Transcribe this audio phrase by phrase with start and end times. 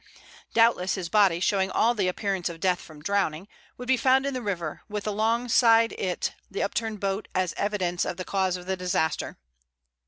[0.55, 4.33] Doubtless his body, showing all the appearance of death from drowning, would be found in
[4.33, 8.75] the river with alongside it the upturned boat as evidence of the cause of the
[8.75, 9.37] disaster.